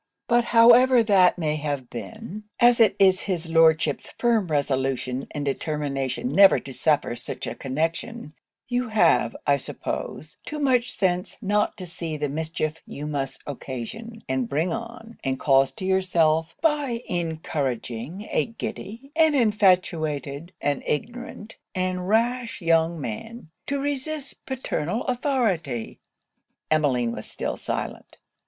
But 0.27 0.45
however 0.45 1.03
that 1.03 1.37
may 1.37 1.57
have 1.57 1.87
been, 1.91 2.45
as 2.59 2.79
it 2.79 2.95
is 2.97 3.21
his 3.21 3.51
Lordship's 3.51 4.09
firm 4.17 4.47
resolution 4.47 5.27
and 5.29 5.45
determination 5.45 6.27
never 6.27 6.57
to 6.57 6.73
suffer 6.73 7.15
such 7.15 7.45
a 7.45 7.53
connection, 7.53 8.33
you 8.67 8.87
have, 8.89 9.35
I 9.45 9.57
suppose, 9.57 10.37
too 10.43 10.57
much 10.57 10.91
sense 10.91 11.37
not 11.39 11.77
to 11.77 11.85
see 11.85 12.17
the 12.17 12.29
mischief 12.29 12.81
you 12.87 13.05
must 13.05 13.43
occasion, 13.45 14.23
and 14.27 14.49
bring 14.49 14.73
on, 14.73 15.19
and 15.23 15.39
cause 15.39 15.71
to 15.73 15.85
yourself, 15.85 16.55
by 16.63 17.03
encouraging 17.07 18.27
a 18.31 18.47
giddy, 18.47 19.11
and 19.15 19.35
infatuated, 19.35 20.51
and 20.59 20.81
ignorant, 20.87 21.57
and 21.75 22.09
rash 22.09 22.59
young 22.59 22.99
man, 22.99 23.51
to 23.67 23.79
resist 23.79 24.47
paternal 24.47 25.03
authority.' 25.03 25.99
Emmeline 26.71 27.11
was 27.11 27.27
still 27.27 27.55
silent. 27.55 28.17